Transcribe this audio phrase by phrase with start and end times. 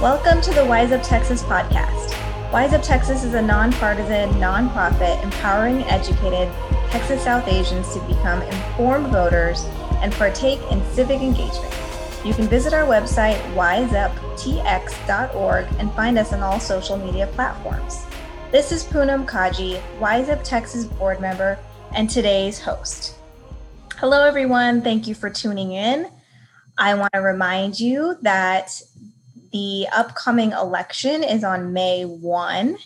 [0.00, 2.14] Welcome to the Wise Up Texas podcast.
[2.50, 6.50] Wise Up Texas is a nonpartisan, nonprofit empowering educated
[6.88, 9.66] Texas South Asians to become informed voters
[10.00, 11.74] and partake in civic engagement.
[12.24, 18.06] You can visit our website, wiseuptx.org, and find us on all social media platforms.
[18.50, 21.58] This is Poonam Kaji, Wise Up Texas board member,
[21.94, 23.16] and today's host.
[23.98, 24.80] Hello, everyone.
[24.80, 26.10] Thank you for tuning in.
[26.78, 28.80] I want to remind you that
[29.52, 32.76] the upcoming election is on May 1.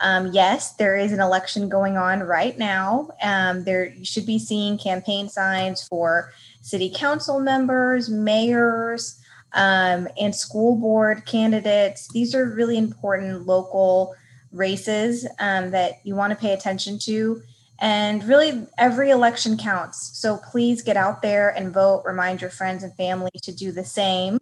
[0.00, 3.10] Um, yes, there is an election going on right now.
[3.22, 9.20] Um, there you should be seeing campaign signs for city council members, mayors,
[9.52, 12.08] um, and school board candidates.
[12.08, 14.14] These are really important local
[14.52, 17.42] races um, that you want to pay attention to.
[17.78, 20.18] And really, every election counts.
[20.18, 22.02] So please get out there and vote.
[22.04, 24.38] Remind your friends and family to do the same.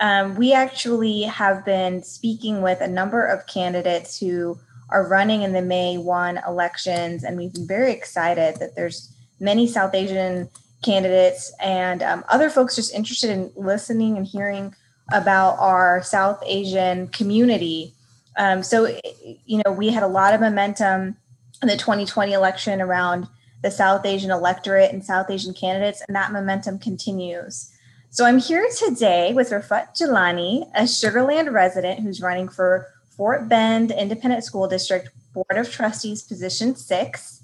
[0.00, 4.58] Um, we actually have been speaking with a number of candidates who
[4.90, 9.66] are running in the May 1 elections, and we've been very excited that there's many
[9.66, 10.48] South Asian
[10.84, 14.74] candidates and um, other folks just interested in listening and hearing
[15.12, 17.92] about our South Asian community.
[18.36, 18.96] Um, so,
[19.46, 21.16] you know, we had a lot of momentum
[21.60, 23.26] in the 2020 election around
[23.62, 27.72] the South Asian electorate and South Asian candidates, and that momentum continues.
[28.10, 33.90] So I'm here today with Rafat Jilani, a Sugarland resident who's running for Fort Bend
[33.90, 37.42] Independent School District Board of Trustees, position six.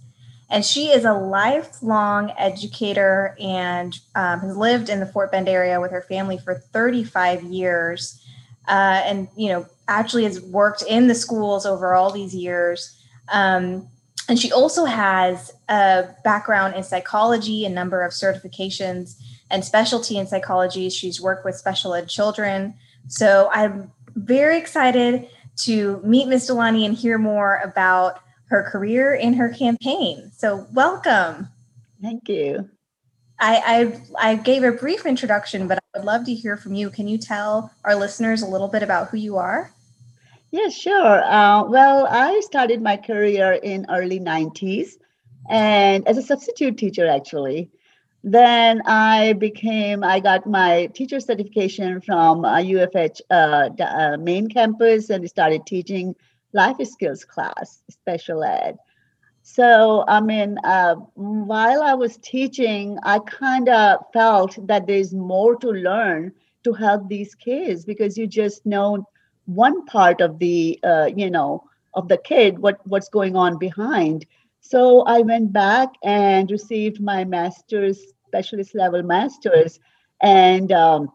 [0.48, 5.78] And she is a lifelong educator and um, has lived in the Fort Bend area
[5.82, 8.24] with her family for 35 years.
[8.66, 12.98] Uh, and, you know, actually has worked in the schools over all these years.
[13.28, 13.86] Um,
[14.30, 20.26] and she also has a background in psychology, a number of certifications and specialty in
[20.26, 20.90] psychology.
[20.90, 22.74] She's worked with special ed children.
[23.08, 26.48] So I'm very excited to meet Ms.
[26.48, 30.30] Delani and hear more about her career and her campaign.
[30.36, 31.48] So welcome.
[32.02, 32.68] Thank you.
[33.40, 36.88] I, I, I gave a brief introduction, but I would love to hear from you.
[36.90, 39.72] Can you tell our listeners a little bit about who you are?
[40.50, 41.24] Yes, sure.
[41.24, 44.92] Uh, well, I started my career in early 90s
[45.50, 47.70] and as a substitute teacher, actually.
[48.26, 54.16] Then I became, I got my teacher certification from uh, U of H uh, uh,
[54.18, 56.16] main campus and started teaching
[56.54, 58.78] life skills class, special ed.
[59.42, 65.56] So, I mean, uh, while I was teaching, I kind of felt that there's more
[65.56, 66.32] to learn
[66.64, 69.06] to help these kids because you just know
[69.44, 74.24] one part of the, uh, you know, of the kid, what what's going on behind.
[74.66, 79.78] So I went back and received my master's specialist level masters
[80.22, 81.10] and um,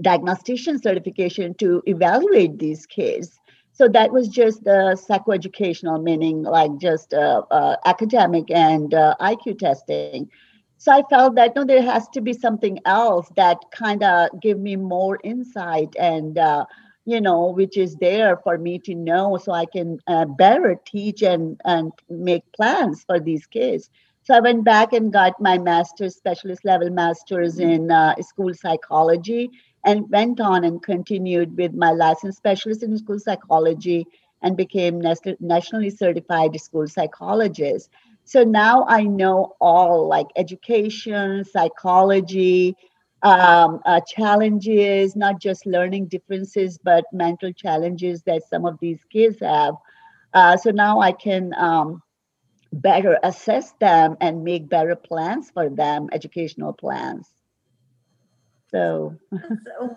[0.00, 3.38] diagnostician certification to evaluate these kids.
[3.72, 9.60] So that was just the psychoeducational, meaning like just uh, uh, academic and uh, IQ
[9.60, 10.28] testing.
[10.76, 14.58] So I felt that no, there has to be something else that kind of give
[14.58, 16.66] me more insight and uh,
[17.04, 21.22] you know which is there for me to know so I can uh, better teach
[21.22, 23.90] and and make plans for these kids.
[24.24, 29.50] So I went back and got my master's, specialist level master's in uh, school psychology,
[29.84, 34.06] and went on and continued with my licensed specialist in school psychology
[34.42, 35.00] and became
[35.40, 37.90] nationally certified school psychologist.
[38.24, 42.76] So now I know all like education, psychology,
[43.22, 49.38] um, uh, challenges, not just learning differences, but mental challenges that some of these kids
[49.40, 49.74] have.
[50.34, 52.02] Uh, so now I can um,
[52.72, 57.28] better assess them and make better plans for them, educational plans.
[58.70, 59.18] So,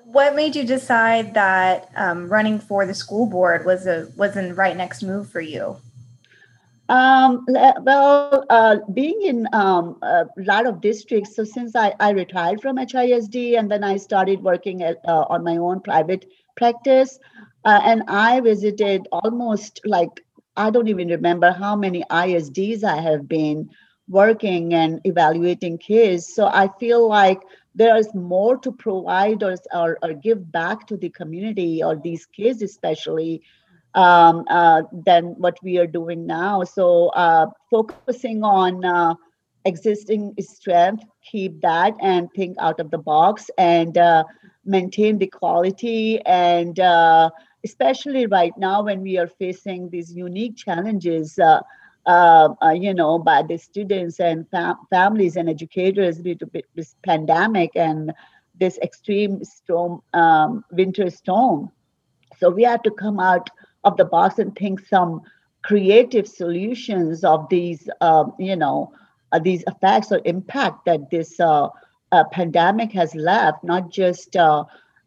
[0.03, 4.53] what made you decide that um, running for the school board was a was the
[4.53, 5.78] right next move for you?
[6.87, 12.61] Um, well, uh, being in um, a lot of districts, so since I, I retired
[12.61, 17.17] from HISD and then I started working at, uh, on my own private practice,
[17.64, 20.23] uh, and I visited almost like
[20.58, 23.70] I don't even remember how many ISDs I have been
[24.08, 26.34] working and evaluating kids.
[26.34, 27.41] So I feel like
[27.73, 32.26] there is more to provide or, or, or give back to the community or these
[32.26, 33.41] kids, especially,
[33.95, 36.63] um, uh, than what we are doing now.
[36.63, 39.15] So uh, focusing on uh,
[39.63, 44.23] existing strength, keep that and think out of the box and uh,
[44.65, 47.29] maintain the quality and uh,
[47.63, 51.61] especially right now when we are facing these unique challenges, uh,
[52.73, 58.13] you know, by the students and fam- families and educators due to this pandemic and
[58.59, 61.71] this extreme storm, um, winter storm.
[62.37, 63.49] So we have to come out
[63.85, 65.22] of the box and think some
[65.61, 68.91] creative solutions of these, um, you know,
[69.32, 71.67] uh, these effects or impact that this uh,
[72.11, 74.64] uh, pandemic has left, not just uh,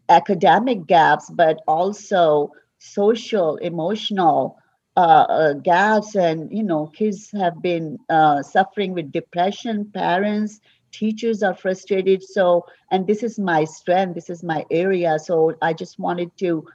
[0.09, 4.59] academic gaps, but also social, emotional
[4.97, 6.17] uh, uh, gaps.
[6.17, 7.99] And, you know, kids have been
[8.43, 10.61] suffering with depression, parents,
[10.91, 12.23] teachers are frustrated.
[12.23, 15.19] So, and this is my strength, this is my area.
[15.19, 16.67] So I just wanted to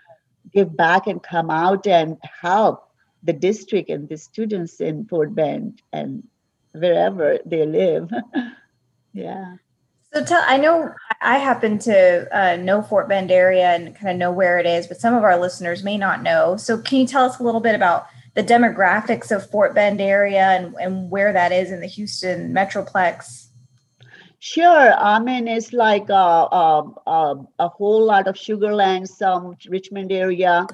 [0.52, 2.90] give back and come out and help
[3.24, 6.28] the district and the students in Fort Bend and
[6.74, 8.12] wherever they live.
[9.14, 9.56] yeah.
[10.14, 14.18] So tell, I know I happen to uh, know Fort Bend area and kind of
[14.18, 16.58] know where it is, but some of our listeners may not know.
[16.58, 20.50] So can you tell us a little bit about the demographics of Fort Bend area
[20.50, 23.43] and, and where that is in the Houston Metroplex?
[24.44, 24.94] Sure.
[24.94, 30.68] I mean, it's like a, a, a, a whole lot of Sugarland, some Richmond area.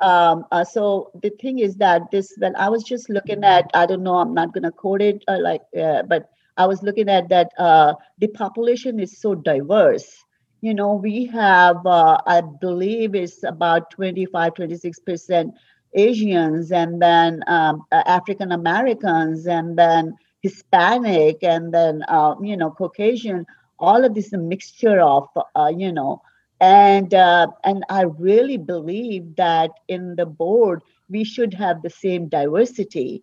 [0.00, 3.86] Um, uh, so the thing is that this, when I was just looking at, I
[3.86, 7.08] don't know, I'm not going to quote it uh, like, uh, but I was looking
[7.08, 10.24] at that uh, the population is so diverse.
[10.60, 15.54] You know, we have, uh, I believe, it's about 25, 26%
[15.94, 22.70] Asians, and then um, uh, African Americans, and then Hispanic and then uh, you know
[22.70, 23.46] Caucasian.
[23.78, 26.22] All of this mixture of uh, you know,
[26.60, 32.28] and uh, and I really believe that in the board we should have the same
[32.28, 33.22] diversity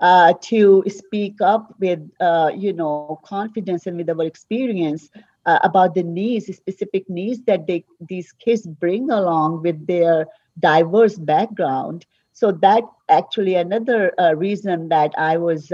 [0.00, 4.94] uh, to speak up with uh, you know confidence and with our experience
[5.30, 10.26] uh, about the needs, the specific needs that they these kids bring along with their
[10.58, 12.06] diverse background.
[12.32, 15.72] So that actually another reason that I was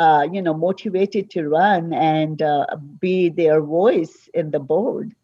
[0.00, 2.64] uh, you know, motivated to run and uh,
[3.00, 5.14] be their voice in the board.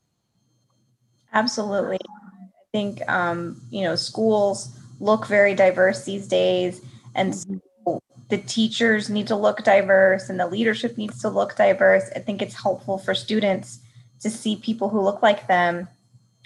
[1.33, 1.97] Absolutely.
[1.97, 6.83] I think, um, you know, schools look very diverse these days.
[7.15, 12.11] And so the teachers need to look diverse and the leadership needs to look diverse.
[12.15, 13.79] I think it's helpful for students
[14.21, 15.89] to see people who look like them.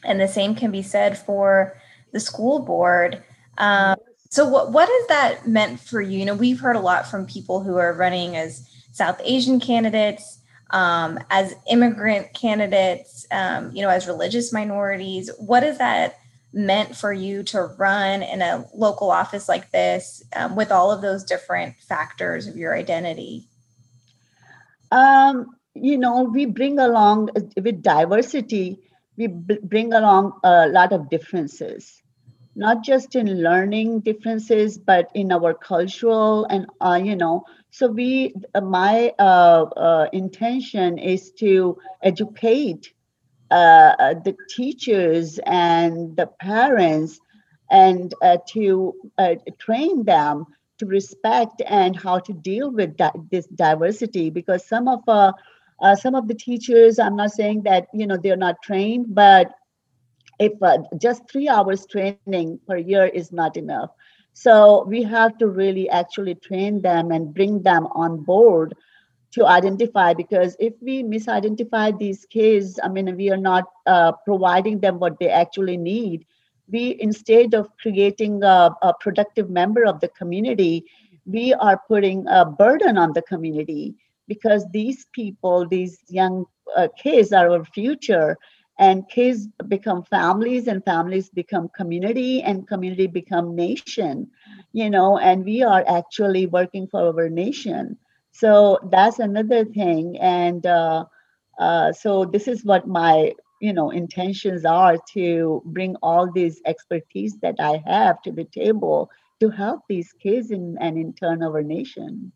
[0.04, 1.76] And the same can be said for
[2.12, 3.24] the school board.
[3.58, 3.96] Um,
[4.30, 6.20] so what what has that meant for you?
[6.20, 10.38] You know, we've heard a lot from people who are running as South Asian candidates,
[10.70, 15.30] um, as immigrant candidates, um, you know, as religious minorities.
[15.38, 16.18] What has that
[16.52, 21.02] meant for you to run in a local office like this um, with all of
[21.02, 23.48] those different factors of your identity?
[24.92, 28.78] Um, you know, we bring along with diversity,
[29.16, 31.99] we b- bring along a lot of differences
[32.60, 38.34] not just in learning differences but in our cultural and uh, you know so we
[38.54, 42.92] uh, my uh, uh intention is to educate
[43.50, 47.18] uh, uh, the teachers and the parents
[47.70, 48.14] and
[48.46, 48.94] to
[49.58, 50.44] train them
[50.78, 55.00] to respect and how to deal with that, this diversity because some of
[55.98, 59.54] some of the teachers i'm not saying that you know they're not trained but
[60.40, 63.90] if uh, just three hours training per year is not enough.
[64.32, 68.74] So we have to really actually train them and bring them on board
[69.32, 74.80] to identify because if we misidentify these kids, I mean, we are not uh, providing
[74.80, 76.24] them what they actually need.
[76.70, 80.84] We, instead of creating a, a productive member of the community,
[81.26, 83.94] we are putting a burden on the community
[84.26, 88.36] because these people, these young uh, kids are our future
[88.80, 94.28] and kids become families and families become community and community become nation
[94.72, 97.96] you know and we are actually working for our nation.
[98.32, 100.16] So that's another thing.
[100.18, 101.04] And uh,
[101.58, 107.38] uh, so this is what my you know intentions are to bring all these expertise
[107.42, 109.10] that i have to the table
[109.40, 112.32] to help these kids in, and in turn our nation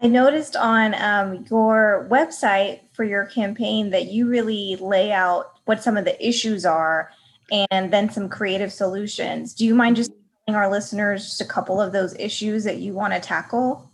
[0.00, 5.82] I noticed on um, your website for your campaign that you really lay out what
[5.82, 7.10] some of the issues are
[7.70, 9.54] and then some creative solutions.
[9.54, 10.12] Do you mind just
[10.46, 13.90] telling our listeners just a couple of those issues that you want to tackle?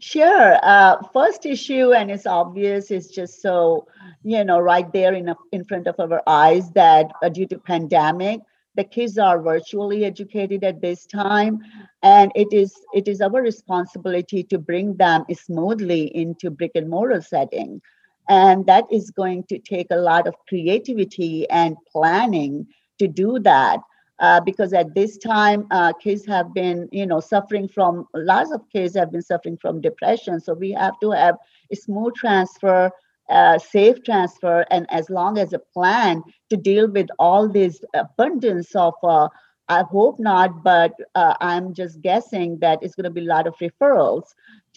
[0.00, 0.58] Sure.
[0.62, 3.86] Uh, first issue, and it's obvious, is just so
[4.24, 7.58] you know right there in a, in front of our eyes that uh, due to
[7.58, 8.40] pandemic,
[8.78, 11.58] the kids are virtually educated at this time
[12.04, 17.20] and it is it is our responsibility to bring them smoothly into brick and mortar
[17.20, 17.82] setting.
[18.28, 22.68] And that is going to take a lot of creativity and planning
[23.00, 23.80] to do that
[24.20, 28.60] uh, because at this time uh, kids have been you know suffering from lots of
[28.72, 30.40] kids have been suffering from depression.
[30.40, 31.36] So we have to have
[31.72, 32.92] a smooth transfer
[33.30, 38.74] uh, safe transfer and as long as a plan to deal with all this abundance
[38.74, 39.28] of uh,
[39.68, 43.46] i hope not but uh, i'm just guessing that it's going to be a lot
[43.46, 44.24] of referrals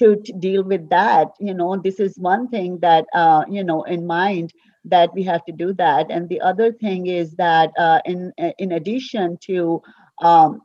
[0.02, 1.28] to, to, deal with that.
[1.40, 4.54] You know this is one thing that uh, you know in mind
[4.86, 6.10] that we have to do that.
[6.10, 9.82] And the other thing is that uh, in in addition to
[10.22, 10.62] um,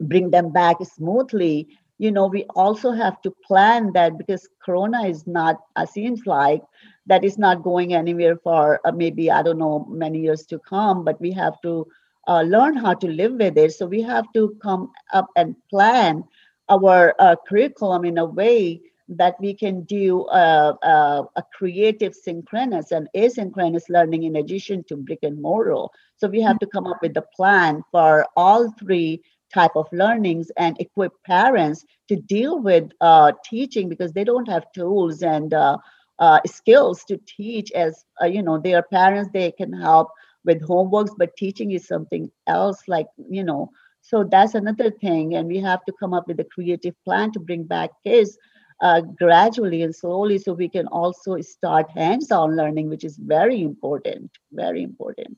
[0.00, 1.68] bring them back smoothly
[2.00, 6.62] you know we also have to plan that because corona is not uh, seems like
[7.06, 11.04] that is not going anywhere for uh, maybe i don't know many years to come
[11.04, 11.86] but we have to
[12.28, 16.24] uh, learn how to live with it so we have to come up and plan
[16.70, 18.80] our uh, curriculum in a way
[19.10, 24.36] that we can do a, uh, a, uh, a, creative synchronous and asynchronous learning in
[24.36, 25.86] addition to brick and mortar.
[26.16, 29.20] So we have to come up with a plan for all three
[29.52, 34.70] type of learnings and equip parents to deal with uh, teaching because they don't have
[34.72, 35.76] tools and uh,
[36.18, 40.08] uh, skills to teach as uh, you know their parents they can help
[40.44, 43.70] with homeworks but teaching is something else like you know.
[44.02, 47.40] So that's another thing and we have to come up with a creative plan to
[47.40, 48.36] bring back kids
[48.80, 54.30] uh, gradually and slowly so we can also start hands-on learning which is very important
[54.52, 55.36] very important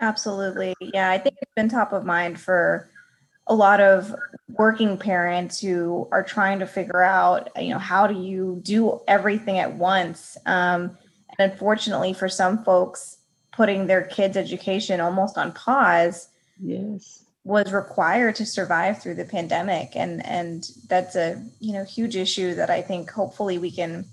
[0.00, 0.74] Absolutely.
[0.80, 2.88] Yeah, I think it's been top of mind for
[3.46, 4.14] a lot of
[4.48, 9.58] working parents who are trying to figure out, you know, how do you do everything
[9.58, 10.36] at once?
[10.46, 10.96] Um,
[11.38, 13.18] and unfortunately, for some folks,
[13.52, 16.28] putting their kids' education almost on pause.
[16.60, 17.22] Yes.
[17.44, 22.54] was required to survive through the pandemic and and that's a you know huge issue
[22.54, 24.04] that i think hopefully we can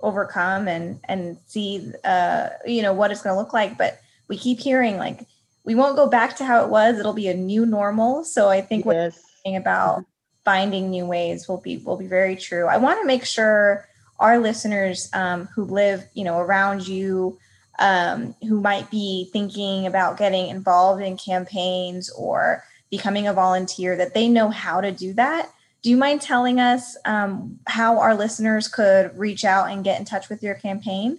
[0.00, 4.36] overcome and and see uh you know what it's going to look like but we
[4.36, 5.26] keep hearing like
[5.64, 6.98] we won't go back to how it was.
[6.98, 8.24] It'll be a new normal.
[8.24, 9.22] So I think what yes.
[9.44, 10.04] you're about
[10.44, 12.66] finding new ways will be will be very true.
[12.66, 13.88] I want to make sure
[14.18, 17.38] our listeners um, who live, you know, around you,
[17.78, 24.14] um, who might be thinking about getting involved in campaigns or becoming a volunteer, that
[24.14, 25.50] they know how to do that.
[25.82, 30.04] Do you mind telling us um, how our listeners could reach out and get in
[30.04, 31.18] touch with your campaign?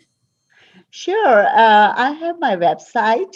[0.90, 1.46] Sure.
[1.46, 3.36] Uh, I have my website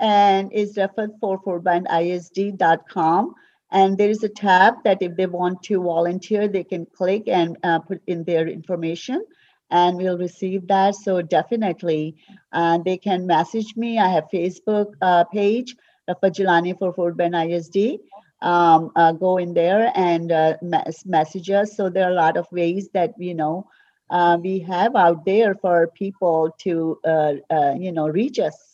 [0.00, 3.34] and is referred for fortbendisd.com.
[3.70, 7.56] And there is a tab that if they want to volunteer, they can click and
[7.64, 9.24] uh, put in their information
[9.70, 10.94] and we'll receive that.
[10.94, 12.16] So definitely,
[12.52, 13.98] uh, they can message me.
[13.98, 15.74] I have Facebook uh, page,
[16.06, 17.98] Rafa Jilani for Fort Bend ISD.
[18.42, 20.56] Um, uh, go in there and uh,
[21.04, 21.76] message us.
[21.76, 23.66] So there are a lot of ways that you know
[24.10, 28.73] uh, we have out there for people to uh, uh, you know reach us.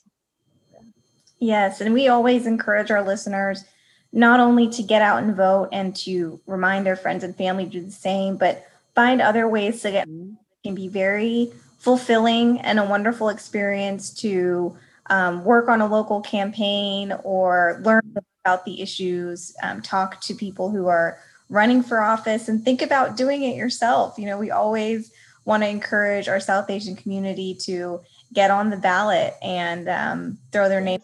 [1.40, 3.64] Yes, and we always encourage our listeners
[4.12, 7.70] not only to get out and vote and to remind their friends and family to
[7.70, 10.34] do the same, but find other ways to get mm-hmm.
[10.64, 17.12] can be very fulfilling and a wonderful experience to um, work on a local campaign
[17.24, 18.02] or learn
[18.44, 21.18] about the issues, um, talk to people who are
[21.48, 24.18] running for office, and think about doing it yourself.
[24.18, 25.10] You know, we always
[25.44, 28.00] want to encourage our South Asian community to
[28.32, 31.00] get on the ballot and um, throw their name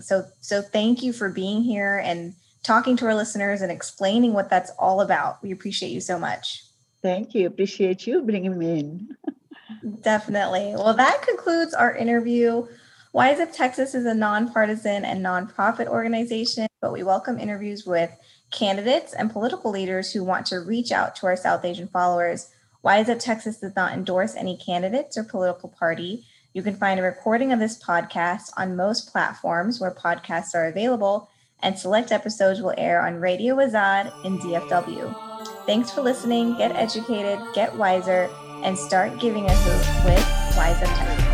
[0.00, 4.48] so so thank you for being here and talking to our listeners and explaining what
[4.48, 5.42] that's all about.
[5.42, 6.64] We appreciate you so much.
[7.02, 7.46] Thank you.
[7.46, 9.16] Appreciate you bringing me in.
[10.02, 10.74] Definitely.
[10.76, 12.66] Well, that concludes our interview.
[13.12, 18.10] Wise Up Texas is a nonpartisan and nonprofit organization, but we welcome interviews with
[18.52, 22.50] candidates and political leaders who want to reach out to our South Asian followers.
[22.82, 26.24] Wise Up Texas does not endorse any candidates or political party.
[26.54, 31.30] You can find a recording of this podcast on most platforms where podcasts are available,
[31.62, 35.64] and select episodes will air on Radio Azad in DFW.
[35.64, 36.58] Thanks for listening.
[36.58, 38.28] Get educated, get wiser,
[38.64, 41.31] and start giving a us with Wise Up Texas.